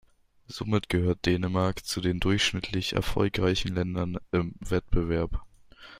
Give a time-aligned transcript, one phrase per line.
[0.47, 5.43] Somit gehört Dänemark zu den durchschnittlich erfolgreichen Ländern im Wettbewerb.